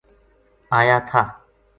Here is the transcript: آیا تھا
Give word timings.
آیا 0.79 0.97
تھا 1.11 1.21